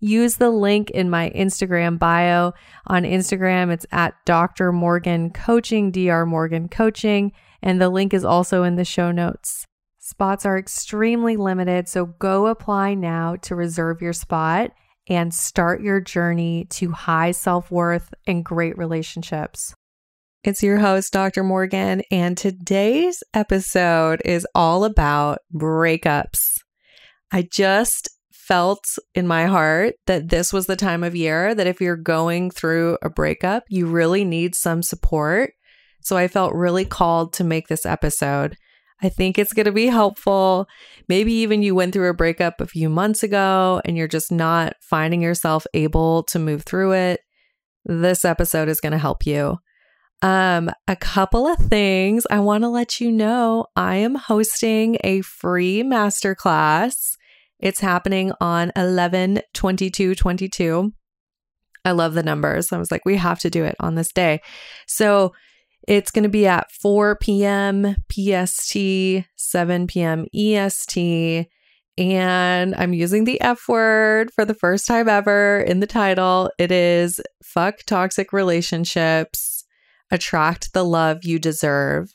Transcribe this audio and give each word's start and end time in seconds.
use 0.00 0.36
the 0.36 0.50
link 0.50 0.90
in 0.90 1.10
my 1.10 1.30
Instagram 1.30 1.98
bio. 1.98 2.52
On 2.86 3.02
Instagram, 3.02 3.70
it's 3.72 3.86
at 3.92 4.14
Dr. 4.24 4.72
Morgan 4.72 5.30
Coaching, 5.30 5.90
Dr. 5.90 6.26
Morgan 6.26 6.68
Coaching, 6.68 7.32
and 7.62 7.80
the 7.80 7.90
link 7.90 8.12
is 8.12 8.24
also 8.24 8.64
in 8.64 8.76
the 8.76 8.84
show 8.84 9.12
notes. 9.12 9.66
Spots 9.98 10.44
are 10.44 10.58
extremely 10.58 11.36
limited, 11.36 11.88
so 11.88 12.06
go 12.06 12.46
apply 12.48 12.94
now 12.94 13.36
to 13.42 13.54
reserve 13.54 14.02
your 14.02 14.12
spot 14.12 14.72
and 15.06 15.32
start 15.32 15.82
your 15.82 16.00
journey 16.00 16.66
to 16.70 16.90
high 16.92 17.30
self 17.30 17.70
worth 17.70 18.12
and 18.26 18.44
great 18.44 18.76
relationships. 18.76 19.74
It's 20.42 20.62
your 20.62 20.78
host, 20.78 21.12
Dr. 21.12 21.44
Morgan, 21.44 22.02
and 22.10 22.36
today's 22.36 23.22
episode 23.34 24.22
is 24.24 24.46
all 24.54 24.84
about 24.84 25.40
breakups. 25.54 26.38
I 27.30 27.42
just 27.42 28.08
felt 28.50 28.84
in 29.14 29.28
my 29.28 29.46
heart 29.46 29.94
that 30.08 30.28
this 30.28 30.52
was 30.52 30.66
the 30.66 30.74
time 30.74 31.04
of 31.04 31.14
year 31.14 31.54
that 31.54 31.68
if 31.68 31.80
you're 31.80 31.94
going 31.94 32.50
through 32.50 32.98
a 33.00 33.08
breakup, 33.08 33.62
you 33.68 33.86
really 33.86 34.24
need 34.24 34.56
some 34.56 34.82
support. 34.82 35.52
So 36.00 36.16
I 36.16 36.26
felt 36.26 36.52
really 36.52 36.84
called 36.84 37.32
to 37.34 37.44
make 37.44 37.68
this 37.68 37.86
episode. 37.86 38.56
I 39.00 39.08
think 39.08 39.38
it's 39.38 39.52
going 39.52 39.66
to 39.66 39.72
be 39.72 39.86
helpful. 39.86 40.66
Maybe 41.08 41.32
even 41.32 41.62
you 41.62 41.76
went 41.76 41.92
through 41.92 42.10
a 42.10 42.14
breakup 42.14 42.60
a 42.60 42.66
few 42.66 42.88
months 42.88 43.22
ago 43.22 43.80
and 43.84 43.96
you're 43.96 44.08
just 44.08 44.32
not 44.32 44.74
finding 44.80 45.22
yourself 45.22 45.64
able 45.72 46.24
to 46.24 46.40
move 46.40 46.64
through 46.64 46.94
it. 46.94 47.20
This 47.84 48.24
episode 48.24 48.68
is 48.68 48.80
going 48.80 48.92
to 48.92 48.98
help 48.98 49.26
you. 49.26 49.58
Um, 50.22 50.72
a 50.88 50.96
couple 50.96 51.46
of 51.46 51.58
things 51.58 52.26
I 52.28 52.40
want 52.40 52.64
to 52.64 52.68
let 52.68 53.00
you 53.00 53.12
know. 53.12 53.66
I 53.76 53.94
am 53.96 54.16
hosting 54.16 54.98
a 55.04 55.20
free 55.20 55.84
masterclass 55.84 57.14
it's 57.60 57.80
happening 57.80 58.32
on 58.40 58.72
11 58.76 59.40
22 59.54 60.14
22. 60.14 60.92
I 61.84 61.92
love 61.92 62.14
the 62.14 62.22
numbers. 62.22 62.72
I 62.72 62.78
was 62.78 62.90
like, 62.90 63.04
we 63.04 63.16
have 63.16 63.38
to 63.40 63.50
do 63.50 63.64
it 63.64 63.76
on 63.80 63.94
this 63.94 64.12
day. 64.12 64.40
So 64.86 65.32
it's 65.88 66.10
going 66.10 66.24
to 66.24 66.28
be 66.28 66.46
at 66.46 66.70
4 66.70 67.16
p.m. 67.16 67.96
PST, 68.10 68.76
7 69.36 69.86
p.m. 69.86 70.26
EST. 70.34 71.48
And 71.98 72.74
I'm 72.76 72.92
using 72.92 73.24
the 73.24 73.40
F 73.40 73.68
word 73.68 74.30
for 74.32 74.44
the 74.44 74.54
first 74.54 74.86
time 74.86 75.08
ever 75.08 75.60
in 75.60 75.80
the 75.80 75.86
title. 75.86 76.50
It 76.58 76.70
is 76.70 77.20
fuck 77.42 77.80
toxic 77.86 78.32
relationships, 78.32 79.64
attract 80.10 80.72
the 80.72 80.84
love 80.84 81.24
you 81.24 81.38
deserve. 81.38 82.12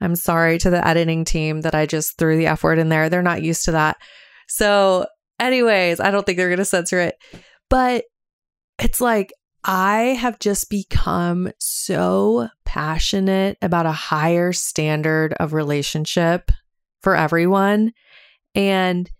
I'm 0.00 0.16
sorry 0.16 0.58
to 0.58 0.70
the 0.70 0.86
editing 0.86 1.24
team 1.24 1.62
that 1.62 1.74
I 1.74 1.86
just 1.86 2.18
threw 2.18 2.36
the 2.36 2.48
F 2.48 2.62
word 2.62 2.78
in 2.78 2.88
there. 2.88 3.08
They're 3.08 3.22
not 3.22 3.42
used 3.42 3.64
to 3.66 3.72
that. 3.72 3.96
So, 4.48 5.06
anyways, 5.40 6.00
I 6.00 6.10
don't 6.10 6.24
think 6.24 6.38
they're 6.38 6.48
going 6.48 6.58
to 6.58 6.64
censor 6.64 7.00
it. 7.00 7.16
But 7.70 8.04
it's 8.78 9.00
like, 9.00 9.32
I 9.64 10.18
have 10.20 10.38
just 10.38 10.68
become 10.68 11.50
so 11.58 12.48
passionate 12.64 13.56
about 13.62 13.86
a 13.86 13.92
higher 13.92 14.52
standard 14.52 15.32
of 15.34 15.54
relationship 15.54 16.50
for 17.00 17.16
everyone. 17.16 17.92
And 18.54 19.10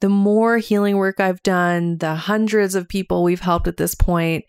the 0.00 0.10
more 0.10 0.58
healing 0.58 0.98
work 0.98 1.20
I've 1.20 1.42
done, 1.42 1.98
the 1.98 2.14
hundreds 2.14 2.74
of 2.74 2.88
people 2.88 3.22
we've 3.22 3.40
helped 3.40 3.66
at 3.66 3.78
this 3.78 3.94
point, 3.94 4.44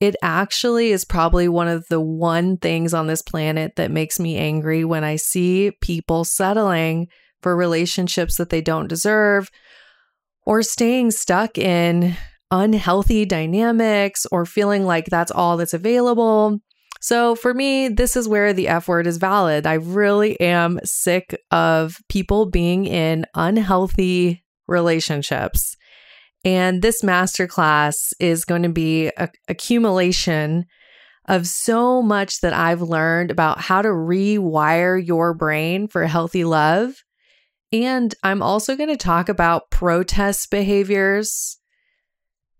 it 0.00 0.16
actually 0.22 0.90
is 0.90 1.04
probably 1.04 1.48
one 1.48 1.68
of 1.68 1.86
the 1.88 2.00
one 2.00 2.56
things 2.56 2.92
on 2.92 3.06
this 3.06 3.22
planet 3.22 3.76
that 3.76 3.90
makes 3.90 4.18
me 4.18 4.36
angry 4.36 4.84
when 4.84 5.04
I 5.04 5.16
see 5.16 5.72
people 5.80 6.24
settling 6.24 7.08
for 7.46 7.54
relationships 7.54 8.38
that 8.38 8.50
they 8.50 8.60
don't 8.60 8.88
deserve 8.88 9.52
or 10.46 10.64
staying 10.64 11.12
stuck 11.12 11.56
in 11.56 12.16
unhealthy 12.50 13.24
dynamics 13.24 14.26
or 14.32 14.44
feeling 14.44 14.84
like 14.84 15.06
that's 15.06 15.30
all 15.30 15.56
that's 15.56 15.72
available. 15.72 16.58
So 17.00 17.36
for 17.36 17.54
me, 17.54 17.86
this 17.86 18.16
is 18.16 18.26
where 18.26 18.52
the 18.52 18.66
F 18.66 18.88
word 18.88 19.06
is 19.06 19.18
valid. 19.18 19.64
I 19.64 19.74
really 19.74 20.40
am 20.40 20.80
sick 20.82 21.40
of 21.52 21.98
people 22.08 22.50
being 22.50 22.84
in 22.84 23.26
unhealthy 23.36 24.42
relationships. 24.66 25.76
And 26.44 26.82
this 26.82 27.02
masterclass 27.02 28.12
is 28.18 28.44
going 28.44 28.64
to 28.64 28.70
be 28.70 29.12
a 29.16 29.28
accumulation 29.46 30.64
of 31.28 31.46
so 31.46 32.02
much 32.02 32.40
that 32.40 32.54
I've 32.54 32.82
learned 32.82 33.30
about 33.30 33.60
how 33.60 33.82
to 33.82 33.88
rewire 33.90 35.00
your 35.00 35.32
brain 35.32 35.86
for 35.86 36.06
healthy 36.06 36.42
love 36.42 37.04
and 37.72 38.14
I'm 38.22 38.42
also 38.42 38.76
going 38.76 38.88
to 38.88 38.96
talk 38.96 39.28
about 39.28 39.70
protest 39.70 40.50
behaviors. 40.50 41.58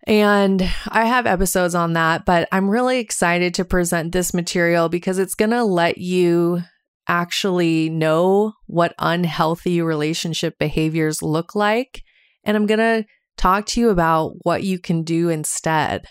And 0.06 0.62
I 0.88 1.04
have 1.04 1.26
episodes 1.26 1.74
on 1.74 1.94
that, 1.94 2.24
but 2.24 2.48
I'm 2.52 2.70
really 2.70 2.98
excited 2.98 3.54
to 3.54 3.64
present 3.64 4.12
this 4.12 4.32
material 4.32 4.88
because 4.88 5.18
it's 5.18 5.34
going 5.34 5.50
to 5.50 5.64
let 5.64 5.98
you 5.98 6.62
actually 7.08 7.88
know 7.88 8.52
what 8.66 8.94
unhealthy 8.98 9.80
relationship 9.80 10.58
behaviors 10.58 11.22
look 11.22 11.54
like. 11.54 12.02
And 12.44 12.56
I'm 12.56 12.66
going 12.66 12.78
to 12.78 13.04
talk 13.36 13.66
to 13.66 13.80
you 13.80 13.90
about 13.90 14.34
what 14.42 14.62
you 14.62 14.78
can 14.78 15.02
do 15.02 15.28
instead. 15.28 16.06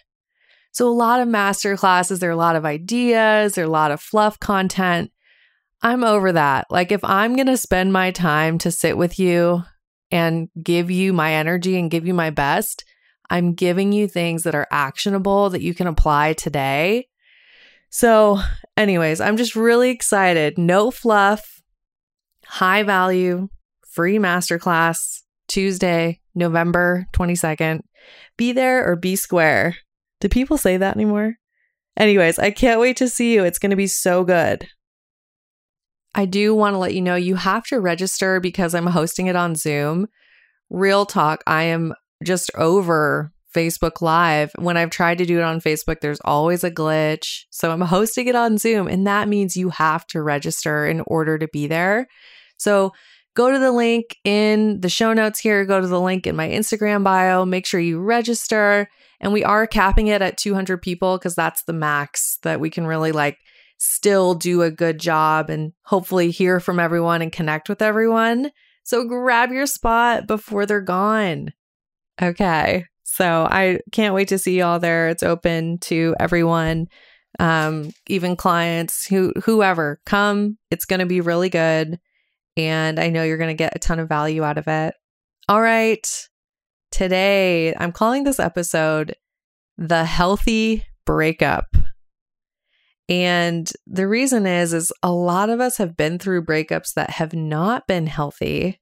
So, 0.72 0.90
a 0.90 0.92
lot 0.92 1.22
of 1.22 1.30
master 1.30 1.78
classes, 1.78 2.20
there 2.20 2.30
are 2.30 2.34
a 2.34 2.38
lot 2.38 2.58
of 2.58 2.66
ideas, 2.66 3.56
there 3.56 3.64
are 3.64 3.68
a 3.68 3.72
lot 3.72 3.92
of 3.92 4.02
fluff 4.02 4.40
content. 4.40 5.10
I'm 5.86 6.04
over 6.04 6.32
that. 6.32 6.66
Like, 6.72 6.92
if 6.92 7.04
I'm 7.04 7.36
going 7.36 7.46
to 7.46 7.58
spend 7.58 7.94
my 7.94 8.10
time 8.10 8.58
to 8.58 8.72
sit 8.72 8.98
with 8.98 9.20
you 9.20 9.62
and 10.10 10.50
give 10.64 10.90
you 10.90 11.14
my 11.14 11.34
energy 11.34 11.78
and 11.78 11.92
give 11.92 12.08
you 12.08 12.14
my 12.16 12.32
best, 12.32 12.84
I'm 13.30 13.54
giving 13.54 13.92
you 13.92 14.08
things 14.08 14.42
that 14.44 14.56
are 14.56 14.68
actionable 14.72 15.52
that 15.52 15.62
you 15.62 15.76
can 15.76 15.86
apply 15.86 16.34
today. 16.34 17.06
So, 17.92 18.40
anyways, 18.76 19.22
I'm 19.22 19.38
just 19.38 19.56
really 19.56 19.92
excited. 19.92 20.58
No 20.58 20.90
fluff, 20.90 21.62
high 22.46 22.82
value, 22.82 23.50
free 23.88 24.18
masterclass 24.18 25.22
Tuesday, 25.48 26.20
November 26.34 27.06
22nd. 27.14 27.82
Be 28.38 28.54
there 28.54 28.90
or 28.90 28.96
be 28.96 29.16
square. 29.16 29.76
Do 30.20 30.30
people 30.30 30.58
say 30.58 30.78
that 30.78 30.96
anymore? 30.96 31.36
Anyways, 31.96 32.40
I 32.40 32.50
can't 32.50 32.82
wait 32.82 32.98
to 32.98 33.08
see 33.08 33.36
you. 33.36 33.44
It's 33.44 33.60
going 33.60 33.70
to 33.70 33.76
be 33.76 33.86
so 33.86 34.24
good. 34.24 34.68
I 36.16 36.26
do 36.26 36.56
want 36.56 36.74
to 36.74 36.78
let 36.78 36.94
you 36.94 37.02
know 37.02 37.16
you 37.16 37.36
have 37.36 37.66
to 37.66 37.80
register 37.80 38.40
because 38.40 38.74
I'm 38.74 38.88
hosting 38.88 39.28
it 39.28 39.36
on 39.36 39.56
Zoom. 39.56 40.08
Real 40.70 41.06
talk, 41.06 41.44
I 41.46 41.64
am 41.64 41.94
just 42.24 42.50
over 42.56 43.34
Facebook 43.54 44.02
Live. 44.02 44.52
When 44.58 44.78
I've 44.78 44.90
tried 44.90 45.18
to 45.18 45.26
do 45.26 45.38
it 45.40 45.44
on 45.44 45.60
Facebook, 45.60 46.00
there's 46.00 46.22
always 46.24 46.64
a 46.64 46.72
glitch. 46.72 47.42
So 47.50 47.70
I'm 47.72 47.82
hosting 47.82 48.28
it 48.28 48.36
on 48.36 48.58
Zoom, 48.58 48.88
and 48.88 49.06
that 49.06 49.28
means 49.28 49.58
you 49.58 49.70
have 49.70 50.08
to 50.08 50.22
register 50.22 50.88
in 50.88 51.02
order 51.06 51.38
to 51.38 51.50
be 51.50 51.68
there. 51.68 52.08
So 52.58 52.94
go 53.36 53.52
to 53.52 53.60
the 53.60 53.74
link 53.74 54.16
in 54.24 54.80
the 54.80 54.90
show 54.90 55.12
notes 55.12 55.40
here, 55.40 55.66
go 55.66 55.82
to 55.82 55.88
the 55.88 56.00
link 56.00 56.26
in 56.26 56.38
my 56.38 56.48
Instagram 56.48 57.04
bio, 57.04 57.46
make 57.46 57.66
sure 57.66 57.82
you 57.82 58.00
register. 58.00 58.88
And 59.20 59.34
we 59.34 59.44
are 59.44 59.68
capping 59.68 60.08
it 60.08 60.22
at 60.22 60.38
200 60.38 60.82
people 60.82 61.18
because 61.18 61.36
that's 61.36 61.64
the 61.64 61.74
max 61.74 62.38
that 62.44 62.62
we 62.62 62.70
can 62.70 62.88
really 62.88 63.12
like 63.12 63.38
still 63.78 64.36
do 64.36 64.62
a 64.62 64.72
good 64.72 65.00
job 65.00 65.50
and 65.50 65.74
hopefully 65.84 66.32
hear 66.32 66.60
from 66.60 66.80
everyone 66.80 67.22
and 67.22 67.32
connect 67.32 67.70
with 67.70 67.82
everyone. 67.82 68.52
So 68.84 69.08
grab 69.08 69.52
your 69.52 69.66
spot 69.66 70.28
before 70.28 70.66
they're 70.66 70.82
gone. 70.82 71.54
Okay. 72.22 72.86
So 73.04 73.48
I 73.50 73.80
can't 73.92 74.14
wait 74.14 74.28
to 74.30 74.38
see 74.38 74.60
y'all 74.60 74.80
there. 74.80 75.10
It's 75.10 75.24
open 75.24 75.78
to 75.80 76.16
everyone, 76.20 76.88
um, 77.40 77.92
even 78.08 78.36
clients 78.36 79.06
who 79.06 79.32
whoever 79.44 80.02
come. 80.06 80.58
It's 80.70 80.86
to 81.00 81.06
be 81.06 81.22
really 81.22 81.50
good, 81.50 82.00
and 82.58 83.00
I 83.00 83.10
know 83.10 83.24
you're 83.24 83.38
to 83.50 83.54
get 83.54 83.76
a 83.76 83.80
ton 83.80 84.00
of 84.00 84.10
value 84.10 84.44
out 84.44 84.58
of 84.58 84.68
it. 84.68 84.96
All 85.48 85.62
right, 85.62 86.06
today 86.92 87.74
I'm 87.76 87.94
calling 87.94 88.26
this 88.26 88.40
episode 88.40 89.16
"The 89.78 90.04
Healthy 90.04 90.84
Breakup." 91.06 91.68
And 93.08 93.72
the 93.86 94.08
reason 94.08 94.48
is 94.48 94.74
is 94.74 94.92
a 95.04 95.12
lot 95.12 95.50
of 95.50 95.62
us 95.62 95.78
have 95.78 95.96
been 95.96 96.18
through 96.18 96.46
breakups 96.46 96.94
that 96.96 97.12
have 97.12 97.34
not 97.34 97.88
been 97.88 98.08
healthy 98.08 98.80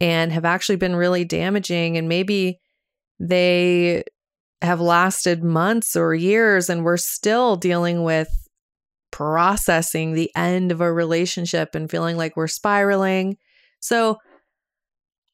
and 0.00 0.32
have 0.32 0.44
actually 0.44 0.76
been 0.76 0.96
really 0.96 1.24
damaging 1.24 1.96
and 1.96 2.08
maybe 2.08 2.58
they 3.20 4.02
have 4.62 4.80
lasted 4.80 5.44
months 5.44 5.96
or 5.96 6.14
years 6.14 6.70
and 6.70 6.84
we're 6.84 6.96
still 6.96 7.56
dealing 7.56 8.04
with 8.04 8.28
processing 9.10 10.12
the 10.12 10.30
end 10.34 10.72
of 10.72 10.80
a 10.80 10.92
relationship 10.92 11.74
and 11.74 11.90
feeling 11.90 12.16
like 12.16 12.36
we're 12.36 12.46
spiraling. 12.46 13.36
So 13.80 14.18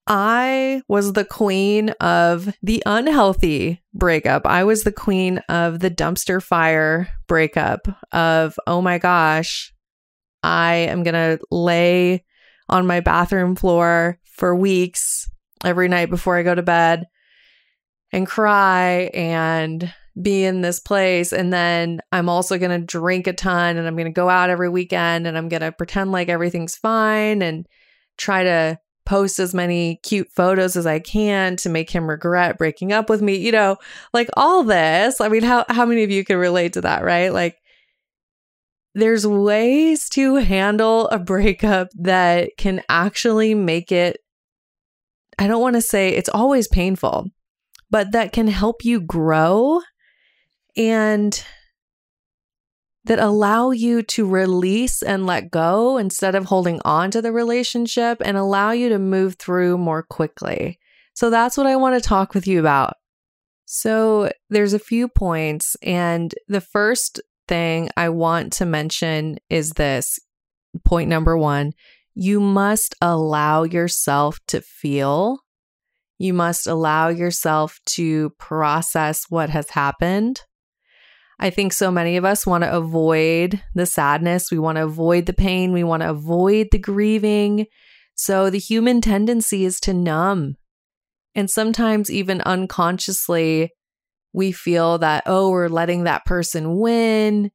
I 0.08 0.80
was 0.88 1.12
the 1.12 1.24
queen 1.24 1.90
of 2.00 2.48
the 2.62 2.82
unhealthy 2.86 3.82
breakup. 3.92 4.46
I 4.46 4.64
was 4.64 4.82
the 4.82 4.92
queen 4.92 5.38
of 5.50 5.80
the 5.80 5.90
dumpster 5.90 6.42
fire 6.42 7.08
breakup 7.26 7.86
of, 8.10 8.58
oh 8.66 8.80
my 8.80 8.96
gosh, 8.96 9.74
I 10.42 10.74
am 10.74 11.02
going 11.02 11.14
to 11.14 11.38
lay 11.50 12.24
on 12.70 12.86
my 12.86 13.00
bathroom 13.00 13.54
floor 13.54 14.18
for 14.24 14.56
weeks 14.56 15.30
every 15.62 15.88
night 15.88 16.08
before 16.08 16.38
I 16.38 16.42
go 16.42 16.54
to 16.54 16.62
bed 16.62 17.06
and 18.10 18.26
cry 18.26 19.10
and 19.12 19.92
be 20.20 20.44
in 20.44 20.62
this 20.62 20.80
place. 20.80 21.34
And 21.34 21.52
then 21.52 22.00
I'm 22.12 22.30
also 22.30 22.56
going 22.56 22.80
to 22.80 22.86
drink 22.86 23.26
a 23.26 23.34
ton 23.34 23.76
and 23.76 23.86
I'm 23.86 23.94
going 23.94 24.06
to 24.06 24.12
go 24.12 24.30
out 24.30 24.48
every 24.48 24.70
weekend 24.70 25.26
and 25.26 25.36
I'm 25.36 25.50
going 25.50 25.60
to 25.60 25.70
pretend 25.70 26.12
like 26.12 26.30
everything's 26.30 26.76
fine 26.76 27.42
and 27.42 27.66
try 28.16 28.44
to 28.44 28.78
post 29.08 29.38
as 29.38 29.54
many 29.54 29.96
cute 30.02 30.28
photos 30.30 30.76
as 30.76 30.86
I 30.86 30.98
can 30.98 31.56
to 31.56 31.70
make 31.70 31.88
him 31.88 32.08
regret 32.08 32.58
breaking 32.58 32.92
up 32.92 33.08
with 33.08 33.22
me, 33.22 33.36
you 33.36 33.50
know, 33.50 33.78
like 34.12 34.28
all 34.36 34.62
this. 34.62 35.18
I 35.20 35.28
mean, 35.28 35.42
how 35.42 35.64
how 35.70 35.86
many 35.86 36.04
of 36.04 36.10
you 36.10 36.24
can 36.24 36.36
relate 36.36 36.74
to 36.74 36.82
that, 36.82 37.02
right? 37.02 37.32
Like 37.32 37.56
there's 38.94 39.26
ways 39.26 40.10
to 40.10 40.36
handle 40.36 41.08
a 41.08 41.18
breakup 41.18 41.88
that 41.98 42.50
can 42.58 42.82
actually 42.90 43.54
make 43.54 43.90
it 43.90 44.18
I 45.38 45.46
don't 45.46 45.62
want 45.62 45.76
to 45.76 45.82
say 45.82 46.10
it's 46.10 46.28
always 46.28 46.68
painful, 46.68 47.28
but 47.90 48.12
that 48.12 48.32
can 48.32 48.48
help 48.48 48.84
you 48.84 49.00
grow 49.00 49.80
and 50.76 51.42
that 53.08 53.18
allow 53.18 53.70
you 53.70 54.02
to 54.02 54.26
release 54.26 55.02
and 55.02 55.26
let 55.26 55.50
go 55.50 55.96
instead 55.96 56.34
of 56.34 56.44
holding 56.44 56.78
on 56.84 57.10
to 57.10 57.22
the 57.22 57.32
relationship 57.32 58.20
and 58.22 58.36
allow 58.36 58.70
you 58.70 58.90
to 58.90 58.98
move 58.98 59.36
through 59.36 59.78
more 59.78 60.02
quickly. 60.02 60.78
So 61.14 61.30
that's 61.30 61.56
what 61.56 61.66
I 61.66 61.76
want 61.76 62.00
to 62.00 62.06
talk 62.06 62.34
with 62.34 62.46
you 62.46 62.60
about. 62.60 62.94
So 63.64 64.30
there's 64.50 64.74
a 64.74 64.78
few 64.78 65.08
points, 65.08 65.74
and 65.82 66.34
the 66.48 66.60
first 66.60 67.20
thing 67.48 67.88
I 67.96 68.10
want 68.10 68.52
to 68.54 68.66
mention 68.66 69.38
is 69.48 69.70
this 69.70 70.18
point 70.84 71.08
number 71.08 71.36
one 71.36 71.72
you 72.14 72.40
must 72.40 72.94
allow 73.00 73.62
yourself 73.62 74.38
to 74.48 74.60
feel. 74.60 75.38
You 76.18 76.34
must 76.34 76.66
allow 76.66 77.08
yourself 77.08 77.78
to 77.86 78.30
process 78.38 79.24
what 79.28 79.50
has 79.50 79.70
happened. 79.70 80.42
I 81.40 81.50
think 81.50 81.72
so 81.72 81.90
many 81.90 82.16
of 82.16 82.24
us 82.24 82.46
want 82.46 82.64
to 82.64 82.76
avoid 82.76 83.62
the 83.74 83.86
sadness. 83.86 84.50
We 84.50 84.58
want 84.58 84.76
to 84.76 84.84
avoid 84.84 85.26
the 85.26 85.32
pain. 85.32 85.72
We 85.72 85.84
want 85.84 86.02
to 86.02 86.10
avoid 86.10 86.68
the 86.72 86.78
grieving. 86.78 87.66
So 88.14 88.50
the 88.50 88.58
human 88.58 89.00
tendency 89.00 89.64
is 89.64 89.78
to 89.80 89.94
numb. 89.94 90.56
And 91.36 91.48
sometimes, 91.48 92.10
even 92.10 92.40
unconsciously, 92.40 93.70
we 94.32 94.50
feel 94.50 94.98
that, 94.98 95.22
oh, 95.26 95.50
we're 95.50 95.68
letting 95.68 96.04
that 96.04 96.24
person 96.24 96.78
win, 96.78 97.52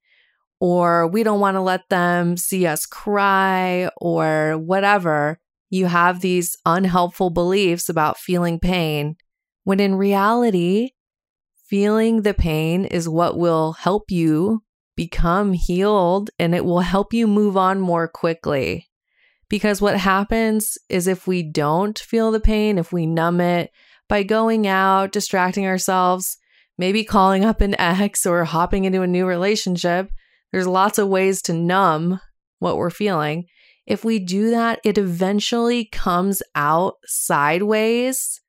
or 0.62 1.08
we 1.08 1.24
don't 1.24 1.42
want 1.42 1.56
to 1.56 1.62
let 1.62 1.82
them 1.90 2.38
see 2.38 2.66
us 2.66 2.86
cry, 2.86 3.90
or 3.98 4.58
whatever. 4.58 5.40
You 5.70 5.88
have 5.88 6.22
these 6.22 6.56
unhelpful 6.66 7.32
beliefs 7.32 7.90
about 7.90 8.18
feeling 8.18 8.60
pain, 8.60 9.18
when 9.66 9.82
in 9.82 9.96
reality, 9.96 10.92
feeling 11.74 12.22
the 12.22 12.36
pain 12.36 12.86
is 12.86 13.10
what 13.10 13.36
will 13.36 13.74
help 13.74 14.12
you 14.12 14.62
become 14.96 15.54
healed 15.54 16.30
and 16.38 16.54
it 16.54 16.64
will 16.64 16.82
help 16.82 17.16
you 17.16 17.26
move 17.26 17.58
on 17.58 17.80
more 17.80 18.08
quickly. 18.08 18.88
Because 19.50 19.82
what 19.82 19.98
happens 19.98 20.78
is 20.88 21.08
if 21.08 21.26
we 21.26 21.42
don't 21.42 21.98
feel 21.98 22.30
the 22.30 22.40
pain, 22.40 22.78
if 22.78 22.94
we 22.94 23.08
numb 23.08 23.42
it 23.42 23.72
by 24.08 24.22
going 24.22 24.68
out, 24.68 25.12
distracting 25.12 25.66
ourselves, 25.66 26.38
maybe 26.78 27.04
calling 27.04 27.44
up 27.44 27.60
an 27.60 27.74
ex 27.82 28.24
or 28.24 28.46
hopping 28.46 28.86
into 28.86 29.02
a 29.02 29.08
new 29.08 29.26
relationship, 29.26 30.12
there's 30.52 30.68
lots 30.68 31.00
of 31.00 31.08
ways 31.08 31.42
to 31.42 31.54
numb 31.54 32.20
what 32.60 32.78
we're 32.78 32.92
feeling. 32.92 33.46
If 33.88 34.06
we 34.06 34.20
do 34.20 34.52
that, 34.52 34.80
it 34.84 35.00
eventually 35.00 35.86
comes 35.86 36.44
out 36.54 36.98
sideways 37.08 38.43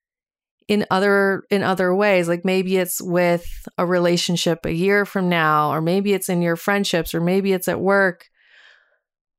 in 0.69 0.87
other 0.91 1.43
in 1.51 1.63
other 1.63 1.95
ways. 1.95 2.29
Like 2.29 2.45
maybe 2.45 2.77
it's 2.77 3.01
with 3.01 3.47
a 3.77 3.87
relationship 3.87 4.65
a 4.65 4.73
year 4.73 5.05
from 5.05 5.29
now 5.29 5.73
or 5.73 5.81
maybe 5.81 6.13
it's 6.13 6.29
in 6.29 6.43
your 6.43 6.57
friendships 6.57 7.15
or 7.15 7.21
maybe 7.21 7.53
it's 7.53 7.69
at 7.69 7.81
work 7.81 8.27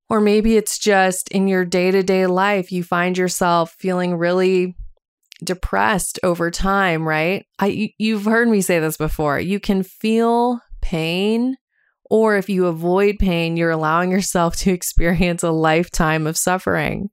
or 0.10 0.22
maybe 0.22 0.56
it's 0.56 0.78
just 0.78 1.30
in 1.30 1.48
your 1.48 1.66
day-to-day 1.66 2.28
life 2.28 2.72
you 2.72 2.84
find 2.84 3.18
yourself 3.18 3.76
feeling 3.80 4.16
really 4.16 4.76
depressed 5.44 6.20
over 6.24 6.52
time 6.52 7.08
right? 7.08 7.46
I 7.60 7.94
you've 7.98 8.26
heard 8.26 8.48
me 8.48 8.62
say 8.62 8.80
this 8.80 8.98
before. 8.98 9.40
You 9.40 9.60
can 9.60 9.84
feel 9.84 10.60
pain 10.82 11.56
or 12.08 12.38
if 12.38 12.50
you 12.50 12.68
avoid 12.68 13.18
pain 13.18 13.58
you're 13.58 13.72
allowing 13.72 14.12
yourself 14.12 14.56
to 14.58 14.72
experience 14.72 15.42
a 15.42 15.52
lifetime 15.52 16.28
of 16.28 16.38
suffering. 16.38 17.10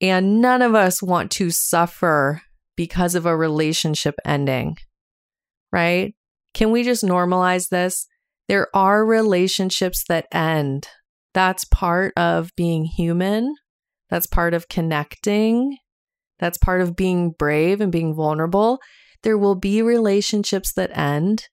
And 0.00 0.40
none 0.40 0.62
of 0.62 0.74
us 0.74 1.02
want 1.02 1.30
to 1.32 1.50
suffer 1.50 2.42
because 2.78 3.16
of 3.16 3.26
a 3.26 3.36
relationship 3.36 4.14
ending, 4.24 4.76
right? 5.72 6.14
Can 6.54 6.70
we 6.70 6.84
just 6.84 7.02
normalize 7.02 7.70
this? 7.70 8.06
There 8.46 8.68
are 8.72 9.04
relationships 9.04 10.04
that 10.08 10.28
end. 10.30 10.86
That's 11.34 11.64
part 11.64 12.12
of 12.16 12.54
being 12.54 12.84
human. 12.84 13.52
That's 14.10 14.28
part 14.28 14.54
of 14.54 14.68
connecting. 14.68 15.76
That's 16.38 16.56
part 16.56 16.80
of 16.80 16.94
being 16.94 17.32
brave 17.32 17.80
and 17.80 17.90
being 17.90 18.14
vulnerable. 18.14 18.78
There 19.24 19.36
will 19.36 19.56
be 19.56 19.82
relationships 19.82 20.72
that 20.74 20.96
end. 20.96 21.48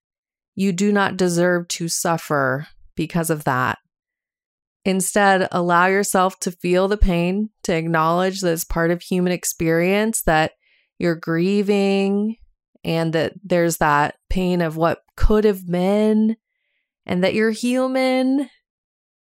You 0.53 0.71
do 0.73 0.91
not 0.91 1.17
deserve 1.17 1.67
to 1.69 1.87
suffer 1.87 2.67
because 2.95 3.31
of 3.31 3.45
that. 3.45 3.79
Instead, 4.85 5.47
allow 5.51 5.87
yourself 5.87 6.37
to 6.41 6.51
feel 6.51 6.87
the 6.87 6.97
pain, 6.97 7.49
to 7.63 7.73
acknowledge 7.73 8.41
that 8.41 8.53
it's 8.53 8.63
part 8.63 8.91
of 8.91 9.01
human 9.01 9.33
experience, 9.33 10.21
that 10.21 10.51
you're 10.99 11.15
grieving, 11.15 12.37
and 12.83 13.13
that 13.13 13.33
there's 13.43 13.77
that 13.77 14.15
pain 14.29 14.61
of 14.61 14.77
what 14.77 15.03
could 15.15 15.43
have 15.43 15.65
been, 15.65 16.37
and 17.05 17.23
that 17.23 17.33
you're 17.33 17.51
human. 17.51 18.49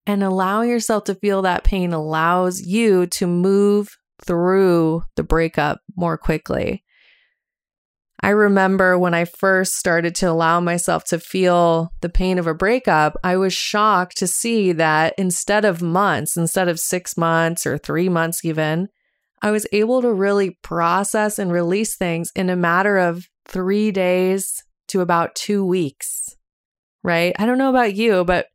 And 0.07 0.23
allowing 0.23 0.69
yourself 0.69 1.03
to 1.05 1.15
feel 1.15 1.43
that 1.43 1.63
pain 1.63 1.93
allows 1.93 2.61
you 2.61 3.05
to 3.07 3.27
move 3.27 3.97
through 4.25 5.03
the 5.15 5.23
breakup 5.23 5.81
more 5.95 6.17
quickly. 6.17 6.83
I 8.23 8.29
remember 8.29 8.97
when 8.99 9.13
I 9.13 9.25
first 9.25 9.73
started 9.73 10.13
to 10.15 10.29
allow 10.29 10.59
myself 10.59 11.03
to 11.05 11.19
feel 11.19 11.91
the 12.01 12.09
pain 12.09 12.37
of 12.37 12.45
a 12.45 12.53
breakup, 12.53 13.17
I 13.23 13.37
was 13.37 13.53
shocked 13.53 14.17
to 14.17 14.27
see 14.27 14.71
that 14.73 15.15
instead 15.17 15.65
of 15.65 15.81
months, 15.81 16.37
instead 16.37 16.67
of 16.67 16.79
six 16.79 17.17
months 17.17 17.65
or 17.65 17.77
three 17.77 18.09
months, 18.09 18.45
even, 18.45 18.89
I 19.41 19.51
was 19.51 19.65
able 19.71 20.01
to 20.01 20.13
really 20.13 20.57
process 20.61 21.39
and 21.39 21.51
release 21.51 21.95
things 21.95 22.31
in 22.35 22.49
a 22.49 22.55
matter 22.55 22.97
of 22.97 23.27
three 23.45 23.91
days 23.91 24.63
to 24.89 25.01
about 25.01 25.35
two 25.35 25.65
weeks. 25.65 26.35
Right. 27.03 27.33
I 27.39 27.45
don't 27.45 27.57
know 27.57 27.69
about 27.69 27.95
you, 27.95 28.23
but 28.23 28.47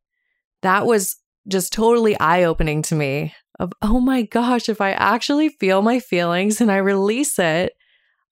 that 0.62 0.86
was 0.86 1.16
just 1.48 1.72
totally 1.72 2.18
eye 2.18 2.44
opening 2.44 2.82
to 2.82 2.94
me 2.94 3.34
of, 3.58 3.72
oh 3.82 4.00
my 4.00 4.22
gosh, 4.22 4.68
if 4.68 4.80
I 4.80 4.92
actually 4.92 5.48
feel 5.48 5.82
my 5.82 5.98
feelings 5.98 6.60
and 6.60 6.70
I 6.70 6.76
release 6.76 7.38
it, 7.38 7.72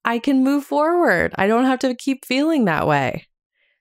I 0.04 0.18
can 0.18 0.44
move 0.44 0.64
forward. 0.64 1.32
I 1.36 1.46
don't 1.46 1.64
have 1.64 1.78
to 1.80 1.94
keep 1.94 2.24
feeling 2.24 2.66
that 2.66 2.86
way. 2.86 3.26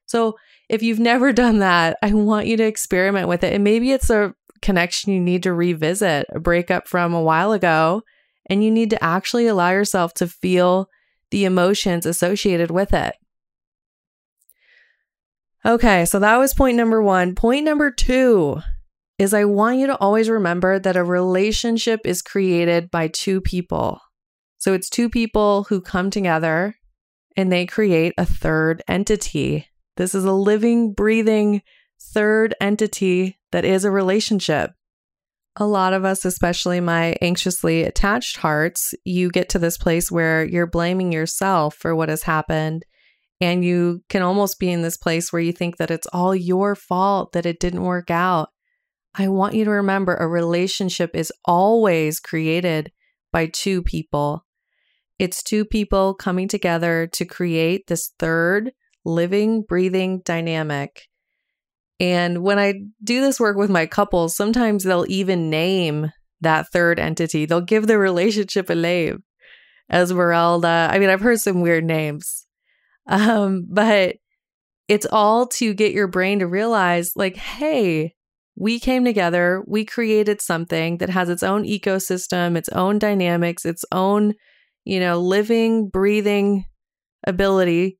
So, 0.05 0.37
if 0.69 0.81
you've 0.81 0.99
never 0.99 1.33
done 1.33 1.59
that, 1.59 1.97
I 2.01 2.13
want 2.13 2.47
you 2.47 2.57
to 2.57 2.63
experiment 2.63 3.27
with 3.27 3.43
it. 3.43 3.53
And 3.53 3.63
maybe 3.63 3.91
it's 3.91 4.09
a 4.09 4.33
connection 4.61 5.11
you 5.11 5.19
need 5.19 5.43
to 5.43 5.53
revisit, 5.53 6.25
a 6.33 6.39
breakup 6.39 6.87
from 6.87 7.13
a 7.13 7.21
while 7.21 7.51
ago, 7.51 8.03
and 8.49 8.63
you 8.63 8.71
need 8.71 8.89
to 8.89 9.03
actually 9.03 9.47
allow 9.47 9.71
yourself 9.71 10.13
to 10.15 10.27
feel 10.27 10.89
the 11.31 11.45
emotions 11.45 12.05
associated 12.05 12.71
with 12.71 12.93
it. 12.93 13.15
Okay, 15.65 16.05
so 16.05 16.19
that 16.19 16.37
was 16.37 16.53
point 16.53 16.75
number 16.75 17.01
one. 17.01 17.35
Point 17.35 17.63
number 17.63 17.89
two 17.89 18.61
is 19.17 19.33
I 19.33 19.45
want 19.45 19.77
you 19.77 19.87
to 19.87 19.97
always 19.97 20.29
remember 20.29 20.77
that 20.79 20.97
a 20.97 21.03
relationship 21.03 22.01
is 22.03 22.21
created 22.21 22.91
by 22.91 23.07
two 23.07 23.39
people. 23.39 24.01
So 24.57 24.73
it's 24.73 24.89
two 24.89 25.09
people 25.09 25.65
who 25.69 25.81
come 25.81 26.09
together 26.09 26.75
and 27.37 27.51
they 27.51 27.65
create 27.65 28.13
a 28.17 28.25
third 28.25 28.83
entity. 28.87 29.67
This 29.97 30.13
is 30.13 30.25
a 30.25 30.33
living, 30.33 30.93
breathing 30.93 31.61
third 32.01 32.53
entity 32.59 33.39
that 33.51 33.65
is 33.65 33.85
a 33.85 33.91
relationship. 33.91 34.71
A 35.55 35.67
lot 35.67 35.93
of 35.93 36.03
us, 36.03 36.25
especially 36.25 36.79
my 36.79 37.15
anxiously 37.21 37.83
attached 37.83 38.37
hearts, 38.37 38.93
you 39.03 39.29
get 39.29 39.49
to 39.49 39.59
this 39.59 39.77
place 39.77 40.11
where 40.11 40.43
you're 40.43 40.65
blaming 40.65 41.11
yourself 41.11 41.75
for 41.75 41.95
what 41.95 42.09
has 42.09 42.23
happened. 42.23 42.83
And 43.39 43.63
you 43.63 44.01
can 44.09 44.21
almost 44.21 44.57
be 44.57 44.71
in 44.71 44.81
this 44.81 44.97
place 44.97 45.31
where 45.31 45.41
you 45.41 45.51
think 45.51 45.77
that 45.77 45.91
it's 45.91 46.07
all 46.07 46.35
your 46.35 46.75
fault 46.75 47.33
that 47.33 47.45
it 47.45 47.59
didn't 47.59 47.83
work 47.83 48.09
out. 48.09 48.49
I 49.15 49.27
want 49.27 49.53
you 49.53 49.65
to 49.65 49.71
remember 49.71 50.15
a 50.15 50.27
relationship 50.27 51.11
is 51.13 51.31
always 51.45 52.19
created 52.19 52.91
by 53.31 53.47
two 53.47 53.83
people. 53.83 54.45
It's 55.19 55.43
two 55.43 55.65
people 55.65 56.15
coming 56.15 56.47
together 56.47 57.07
to 57.13 57.25
create 57.25 57.85
this 57.87 58.11
third 58.17 58.71
living, 59.05 59.61
breathing 59.61 60.21
dynamic. 60.25 61.03
And 62.03 62.43
when 62.43 62.59
I 62.59 62.81
do 63.01 63.21
this 63.21 63.39
work 63.39 63.55
with 63.55 63.69
my 63.69 63.85
couples, 63.85 64.35
sometimes 64.35 64.83
they'll 64.83 65.05
even 65.07 65.49
name 65.49 66.11
that 66.41 66.67
third 66.69 66.99
entity. 66.99 67.45
They'll 67.45 67.61
give 67.61 67.87
the 67.87 67.97
relationship 67.97 68.69
a 68.69 68.75
name. 68.75 69.23
Esmeralda. 69.91 70.89
I 70.91 70.99
mean, 70.99 71.09
I've 71.09 71.21
heard 71.21 71.39
some 71.39 71.61
weird 71.61 71.85
names. 71.85 72.45
Um, 73.07 73.67
but 73.69 74.15
it's 74.87 75.05
all 75.11 75.47
to 75.47 75.73
get 75.73 75.93
your 75.93 76.07
brain 76.07 76.39
to 76.39 76.47
realize 76.47 77.13
like, 77.15 77.37
hey, 77.37 78.15
we 78.55 78.79
came 78.79 79.05
together, 79.05 79.63
we 79.65 79.85
created 79.85 80.41
something 80.41 80.97
that 80.97 81.09
has 81.09 81.29
its 81.29 81.43
own 81.43 81.63
ecosystem, 81.63 82.57
its 82.57 82.69
own 82.69 82.99
dynamics, 82.99 83.65
its 83.65 83.85
own 83.91 84.33
you 84.85 84.99
know, 84.99 85.19
living, 85.19 85.87
breathing 85.87 86.65
ability. 87.25 87.97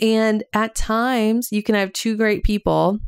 And 0.00 0.44
at 0.52 0.74
times, 0.74 1.48
you 1.50 1.62
can 1.62 1.74
have 1.74 1.92
two 1.92 2.16
great 2.16 2.42
people 2.42 2.98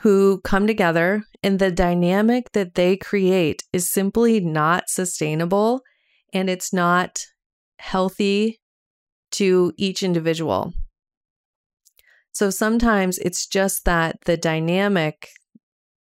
who 0.00 0.40
come 0.42 0.66
together, 0.66 1.22
and 1.42 1.58
the 1.58 1.70
dynamic 1.70 2.52
that 2.52 2.74
they 2.74 2.96
create 2.96 3.64
is 3.72 3.90
simply 3.90 4.40
not 4.40 4.88
sustainable 4.88 5.80
and 6.32 6.48
it's 6.48 6.72
not 6.72 7.18
healthy 7.78 8.60
to 9.30 9.72
each 9.76 10.02
individual. 10.02 10.72
So 12.32 12.50
sometimes 12.50 13.18
it's 13.18 13.46
just 13.46 13.84
that 13.86 14.18
the 14.24 14.36
dynamic 14.36 15.28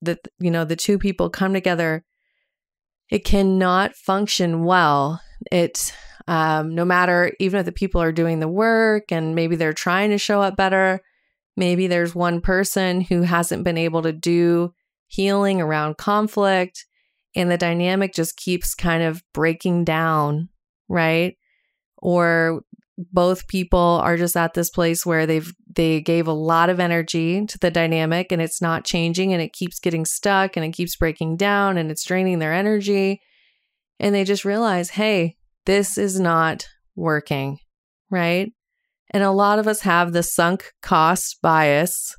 that, 0.02 0.20
you 0.40 0.52
know, 0.52 0.66
the 0.66 0.76
two 0.76 1.00
people 1.00 1.30
come 1.30 1.54
together, 1.54 2.04
it 3.10 3.26
cannot 3.26 3.96
function 3.96 4.64
well. 4.64 5.22
It 5.52 5.94
um, 6.28 6.76
no 6.76 6.86
matter, 6.86 7.32
even 7.40 7.60
if 7.60 7.66
the 7.66 7.72
people 7.72 8.02
are 8.02 8.12
doing 8.12 8.40
the 8.40 8.48
work 8.48 9.12
and 9.12 9.34
maybe 9.34 9.56
they're 9.56 9.74
trying 9.74 10.12
to 10.12 10.20
show 10.20 10.44
up 10.44 10.56
better, 10.56 11.02
maybe 11.60 11.88
there's 11.88 12.16
one 12.16 12.42
person 12.42 13.02
who 13.02 13.22
hasn't 13.22 13.64
been 13.64 13.78
able 13.78 14.02
to 14.02 14.14
do 14.14 14.74
healing 15.08 15.62
around 15.62 15.98
conflict 15.98 16.86
and 17.36 17.52
the 17.52 17.58
dynamic 17.58 18.14
just 18.14 18.38
keeps 18.38 18.74
kind 18.74 19.04
of 19.04 19.22
breaking 19.34 19.84
down, 19.84 20.50
right? 20.88 21.36
Or 21.98 22.62
both 22.98 23.48
people 23.48 24.02
are 24.04 24.18
just 24.18 24.36
at 24.36 24.54
this 24.54 24.70
place 24.70 25.06
where 25.06 25.26
they've 25.26 25.54
they 25.74 26.02
gave 26.02 26.28
a 26.28 26.34
lot 26.34 26.70
of 26.70 26.80
energy 26.80 27.46
to 27.46 27.58
the 27.60 27.72
dynamic 27.72 28.32
and 28.32 28.42
it's 28.42 28.62
not 28.62 28.84
changing 28.84 29.32
and 29.32 29.42
it 29.42 29.54
keeps 29.54 29.80
getting 29.80 30.06
stuck 30.06 30.58
and 30.58 30.66
it 30.66 30.72
keeps 30.72 30.96
breaking 30.96 31.38
down 31.38 31.78
and 31.78 31.92
it's 31.92 32.04
draining 32.04 32.40
their 32.40 32.54
energy 32.54 33.22
and 34.00 34.14
they 34.14 34.24
just 34.24 34.44
realize 34.44 34.90
hey 34.90 35.38
this 35.66 35.98
is 35.98 36.20
not 36.20 36.68
working, 36.96 37.60
right? 38.10 38.52
And 39.12 39.24
a 39.24 39.32
lot 39.32 39.60
of 39.60 39.68
us 39.68 39.82
have 39.82 40.14
the 40.14 40.24
sunk 40.24 40.72
cost 40.82 41.40
bias. 41.42 42.16